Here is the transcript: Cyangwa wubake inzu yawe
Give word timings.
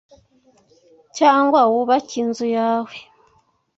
Cyangwa 1.17 1.59
wubake 1.71 2.15
inzu 2.23 2.45
yawe 2.57 2.95